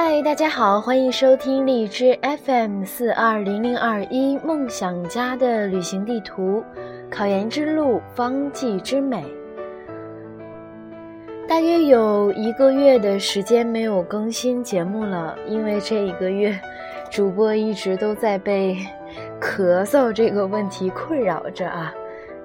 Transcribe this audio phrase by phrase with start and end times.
[0.00, 6.62] 嗨，大家好，欢迎收听荔枝 FM 四二零零二一梦想家的旅行地图，
[7.10, 9.24] 考研之路，方剂之美。
[11.48, 16.56] 大约有一个月的时间没有更新节目了，因为这一个月，
[17.10, 18.76] 主播一直都在被
[19.40, 21.92] 咳嗽这个问题困扰着啊。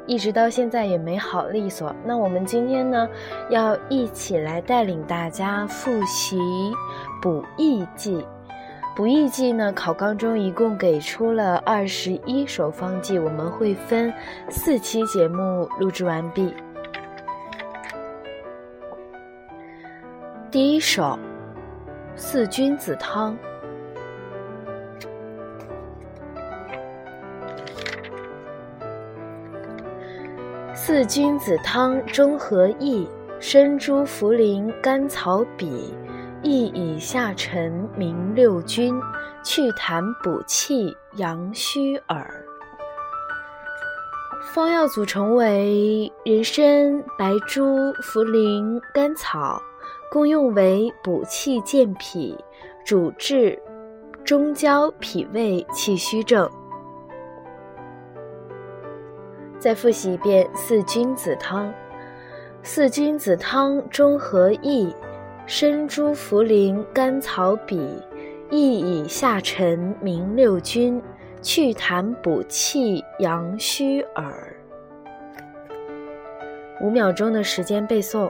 [0.05, 1.95] 一直到现在也没好利索。
[2.03, 3.07] 那我们今天呢，
[3.49, 6.37] 要一起来带领大家复习
[7.21, 8.15] 《补益记》。
[8.95, 14.13] 《补益记》呢，考纲中一共给出了二十一首方剂，我们会分
[14.49, 16.53] 四期节目录制完毕。
[20.51, 21.17] 第一首，
[22.15, 23.35] 四君子汤。
[30.85, 33.07] 四君子汤中和益，
[33.39, 35.95] 生猪、茯苓、甘草、比，
[36.41, 38.93] 益以下沉明六君，
[39.41, 42.29] 祛痰补气养虚耳。
[44.53, 47.63] 方药组成为人参、白术、
[48.01, 49.61] 茯苓、甘草，
[50.11, 52.37] 功用为补气健脾，
[52.85, 53.57] 主治
[54.25, 56.51] 中焦脾胃气虚症。
[59.63, 61.73] 再复习一遍四君子汤。
[62.63, 64.93] 四君子汤中和益，
[65.45, 67.77] 生诸、茯苓、甘草、比，
[68.51, 71.01] 益以下沉明六君，
[71.41, 74.53] 祛痰补气阳虚耳。
[76.81, 78.29] 五秒钟的时间背诵。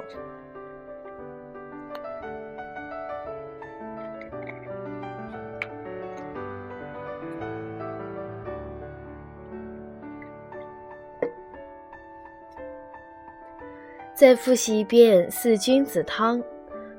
[14.15, 16.41] 再复习一遍四君子汤。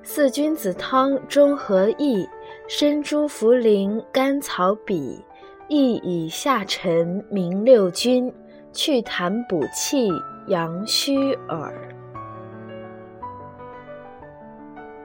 [0.03, 2.29] 四君子汤中和益，
[2.69, 5.25] 生猪、茯苓、甘草、比，
[5.69, 8.31] 益以下沉明六君，
[8.73, 10.11] 祛痰补气
[10.49, 11.73] 养虚耳。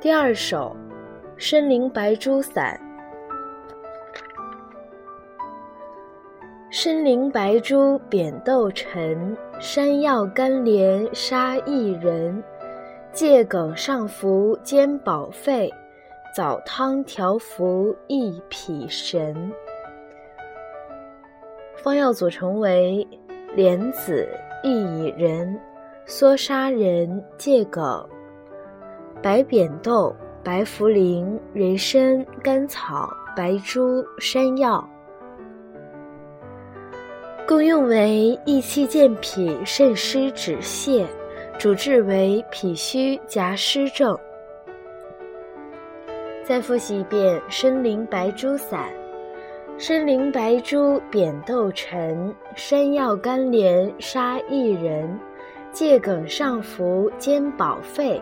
[0.01, 0.75] 第二首，
[1.37, 2.77] 参苓白术散。
[6.71, 9.37] 参苓白术扁豆陈。
[9.59, 12.41] 山药、甘莲、沙薏仁，
[13.11, 15.69] 桔梗、上浮兼保肺，
[16.33, 19.51] 枣汤调服益脾神。
[21.75, 23.05] 方药组成为
[23.53, 24.25] 莲子、
[24.63, 25.59] 薏仁、
[26.05, 28.07] 缩沙仁、桔梗、
[29.21, 34.89] 白扁豆、白茯苓、人参、甘草、白术、山药。
[37.49, 41.03] 功用为益气健脾、渗湿止泻，
[41.57, 44.15] 主治为脾虚夹湿症。
[46.43, 48.87] 再复习一遍参苓白术散：
[49.79, 55.19] 参苓白术扁豆陈，山药甘莲砂薏仁，
[55.73, 58.21] 桔梗上服兼保肺，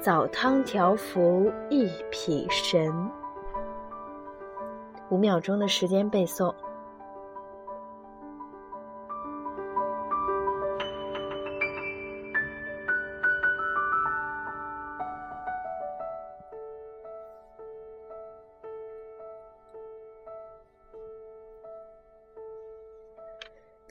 [0.00, 2.92] 枣汤调服益脾神。
[5.08, 6.54] 五秒钟的时间背诵。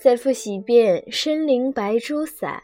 [0.06, 2.62] 再复习一遍参苓白术散：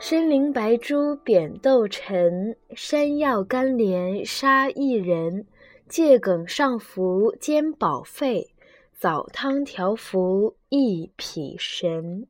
[0.00, 5.46] 参苓白术扁豆陈，山药甘莲沙薏仁，
[5.88, 8.50] 桔梗上浮兼保肺，
[8.98, 12.26] 枣汤调服益脾神。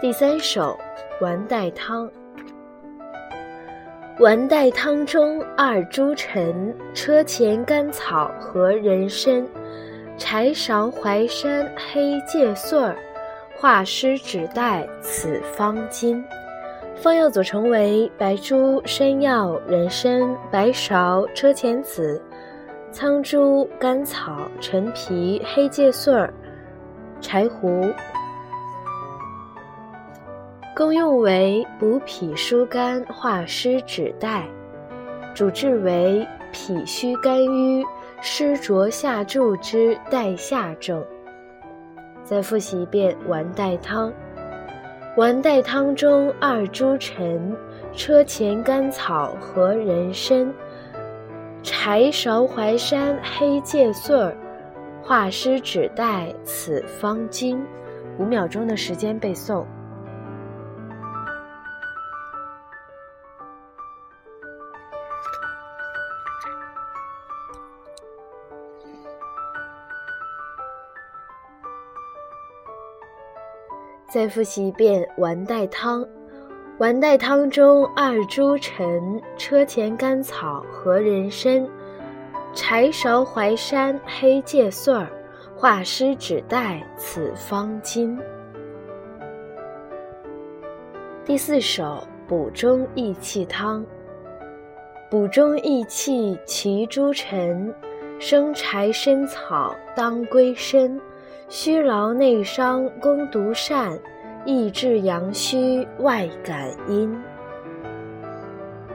[0.00, 0.78] 第三首
[1.20, 2.08] 丸带汤。
[4.18, 9.46] 丸带汤中二诸陈，车前甘草和人参，
[10.16, 12.96] 柴芍淮山黑芥穗儿，
[13.54, 16.24] 化湿止带此方巾。
[16.94, 22.18] 方药组成为白术、山药、人参、白芍、车前子、
[22.90, 26.32] 苍术、甘草、陈皮、黑芥穗儿、
[27.20, 27.82] 柴胡。
[30.76, 34.46] 功用为补脾疏肝、化湿止带，
[35.34, 37.82] 主治为脾虚肝郁、
[38.20, 41.02] 湿浊下注之带下症。
[42.22, 44.12] 再复习一遍丸带汤。
[45.16, 47.56] 丸带汤中二诸陈，
[47.94, 50.52] 车前甘草和人参，
[51.62, 54.36] 柴芍淮山黑芥穗儿，
[55.02, 57.58] 化湿止带此方巾。
[58.18, 59.64] 五秒钟的时间背诵。
[74.16, 76.02] 再复习一遍丸带汤。
[76.78, 81.68] 丸带汤中二诸陈，车前甘草和人参，
[82.54, 85.06] 柴芍淮山黑芥穗儿，
[85.54, 88.18] 化湿止带此方巾。
[91.22, 93.84] 第四首补中益气汤。
[95.10, 97.70] 补中益气其诸陈，
[98.18, 100.98] 生柴参草当归参，
[101.48, 103.96] 虚劳内伤攻毒善，
[104.44, 107.16] 益治阳虚外感阴。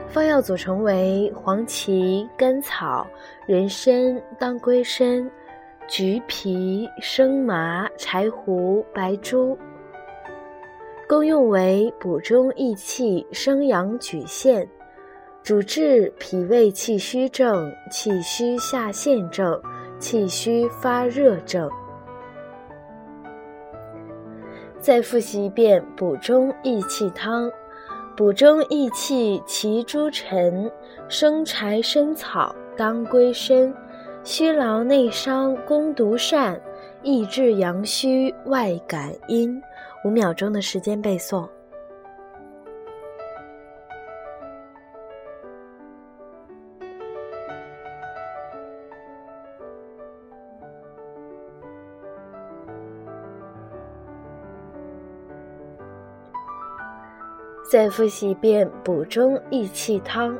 [0.06, 3.06] 方药组成为黄芪、甘草、
[3.46, 5.28] 人参、当归参、
[5.88, 9.56] 橘皮、生麻、柴胡、白术。
[11.08, 14.68] 功用为补中益气、生阳举陷，
[15.42, 19.58] 主治脾胃气虚症、气虚下陷症、
[19.98, 21.70] 气虚发热症。
[24.82, 27.48] 再复习一遍补中益气汤：
[28.16, 30.68] 补中益气其诸陈，
[31.08, 33.72] 生柴生草当归参，
[34.24, 36.60] 虚劳内伤攻毒善，
[37.04, 39.62] 益治阳虚外感阴。
[40.04, 41.48] 五秒钟的时间背诵。
[57.72, 60.36] 再复习一遍补中益气汤：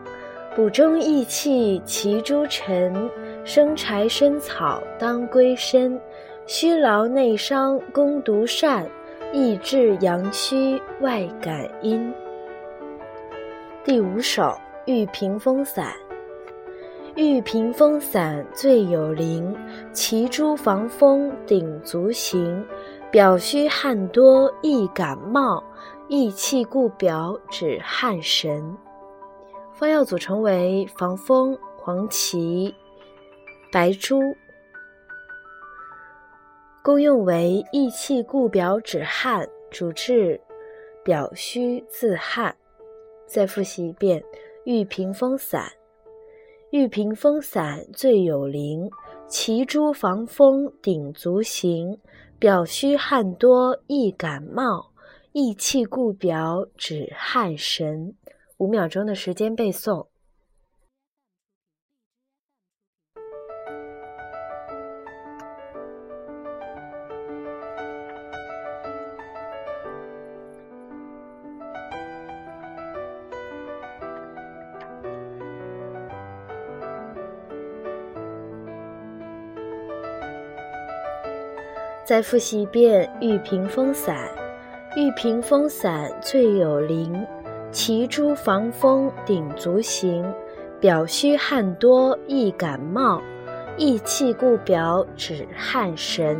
[0.55, 3.09] 补中益气其诸陈，
[3.43, 5.99] 生柴生草当归参，
[6.47, 8.87] 虚劳内伤攻毒善。
[9.33, 12.13] 益治阳虚外感阴。
[13.83, 15.91] 第五首玉屏风散。
[17.15, 19.57] 玉屏风散最有灵，
[19.91, 22.63] 其诸防风顶足行，
[23.11, 25.65] 表虚汗多易感冒，
[26.15, 28.77] 益气固表止汗神。
[29.73, 32.71] 方药组成为防风、黄芪、
[33.73, 34.21] 白术。
[36.85, 40.39] 功用为益气固表止汗，主治
[41.03, 42.55] 表虚自汗。
[43.27, 44.23] 再复习一遍
[44.67, 45.65] 玉屏风散。
[46.73, 48.87] 玉屏风散最有灵，
[49.29, 51.99] 其诸防风顶足行，
[52.39, 54.92] 表虚汗多易感冒，
[55.33, 58.15] 益气固表止汗神。
[58.59, 60.07] 五秒钟的时间背诵。
[82.05, 84.42] 再复习一遍玉屏风散。
[84.95, 87.27] 玉屏风散最有灵，
[87.71, 90.23] 其诸防风顶足行，
[90.79, 93.19] 表虚汗多易感冒，
[93.79, 96.39] 益气固表止汗神。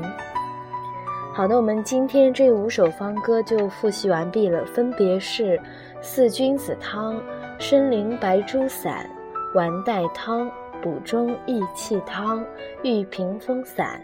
[1.33, 5.59] 好的，我们今天这五首方歌就复习完毕了，分别是
[6.03, 7.19] 四君子汤、
[7.59, 9.09] 参苓白术散、
[9.55, 10.51] 丸带汤、
[10.83, 12.45] 补中益气汤、
[12.83, 13.99] 玉屏风散。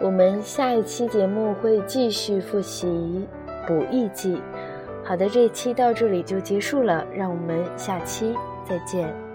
[0.00, 3.26] 我们下一期节目会继续复习
[3.66, 4.40] 补益剂。
[5.04, 8.34] 好的，这一期到这里就结束了，让我们下期
[8.66, 9.29] 再见。